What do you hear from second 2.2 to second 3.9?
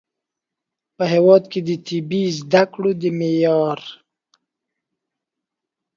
زده کړو د معیار